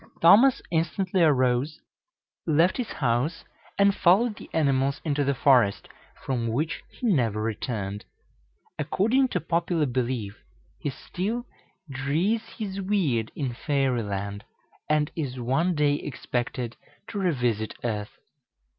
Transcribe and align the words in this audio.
Thomas 0.19 0.63
instantly 0.71 1.21
arose, 1.21 1.79
left 2.47 2.77
his 2.77 2.89
house, 2.91 3.43
and 3.77 3.93
followed 3.93 4.35
the 4.35 4.49
animals 4.51 4.99
into 5.05 5.23
the 5.23 5.35
forest, 5.35 5.87
from 6.25 6.47
which 6.47 6.81
he 6.89 7.05
never 7.13 7.39
returned. 7.39 8.05
According 8.79 9.27
to 9.27 9.39
popular 9.39 9.85
belief, 9.85 10.39
he 10.79 10.89
still 10.89 11.45
"drees 11.87 12.41
his 12.57 12.81
weird" 12.81 13.31
in 13.35 13.53
Fairy 13.53 14.01
Land, 14.01 14.43
and 14.89 15.11
is 15.15 15.39
one 15.39 15.75
day 15.75 15.93
expected 15.97 16.77
to 17.09 17.19
revisit 17.19 17.75
earth. 17.83 18.17